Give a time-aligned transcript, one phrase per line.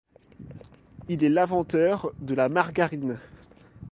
[1.09, 3.19] Il est l'inventeur de la margarine.